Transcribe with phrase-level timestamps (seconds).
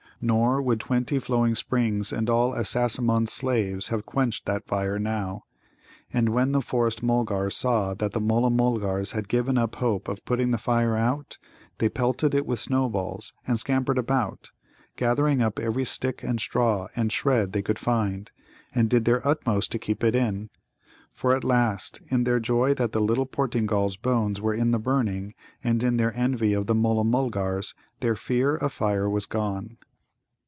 [0.23, 5.45] Nor would twenty flowing springs and all Assasimmon's slaves have quenched that fire now.
[6.13, 10.23] And when the Forest mulgars saw that the Mulla mulgars had given up hope of
[10.23, 11.39] putting the fire out,
[11.79, 14.51] they pelted it with snowballs, and scampered about,
[14.95, 18.29] gathering up every stick and straw and shred they could find,
[18.75, 20.51] and did their utmost to keep it in.
[21.11, 25.33] For at last, in their joy that the little Portingal's bones were in the burning,
[25.63, 29.77] and in their envy of the Mulla mulgars, their fear of fire was gone.